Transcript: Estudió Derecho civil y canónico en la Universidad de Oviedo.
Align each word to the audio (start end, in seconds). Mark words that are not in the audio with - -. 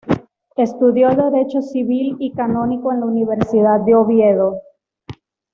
Estudió 0.55 1.09
Derecho 1.09 1.61
civil 1.61 2.15
y 2.19 2.33
canónico 2.33 2.91
en 2.91 3.01
la 3.01 3.05
Universidad 3.05 3.81
de 3.81 3.93
Oviedo. 3.93 4.63